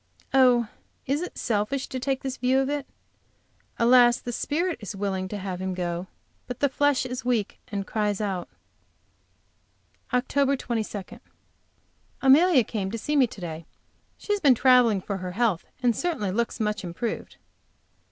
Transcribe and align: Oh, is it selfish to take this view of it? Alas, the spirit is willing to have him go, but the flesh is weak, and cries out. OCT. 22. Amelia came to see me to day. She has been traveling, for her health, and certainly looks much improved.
Oh, 0.33 0.67
is 1.05 1.21
it 1.21 1.37
selfish 1.37 1.85
to 1.89 1.99
take 1.99 2.23
this 2.23 2.37
view 2.37 2.57
of 2.57 2.71
it? 2.71 2.87
Alas, 3.77 4.17
the 4.19 4.31
spirit 4.31 4.79
is 4.79 4.95
willing 4.95 5.27
to 5.27 5.37
have 5.37 5.61
him 5.61 5.75
go, 5.75 6.07
but 6.47 6.59
the 6.59 6.69
flesh 6.69 7.05
is 7.05 7.23
weak, 7.23 7.59
and 7.67 7.85
cries 7.85 8.19
out. 8.19 8.49
OCT. 10.11 10.57
22. 10.57 11.19
Amelia 12.23 12.63
came 12.63 12.89
to 12.89 12.97
see 12.97 13.15
me 13.15 13.27
to 13.27 13.39
day. 13.41 13.67
She 14.17 14.33
has 14.33 14.39
been 14.39 14.55
traveling, 14.55 15.01
for 15.01 15.17
her 15.17 15.33
health, 15.33 15.67
and 15.83 15.95
certainly 15.95 16.31
looks 16.31 16.59
much 16.59 16.83
improved. 16.83 17.37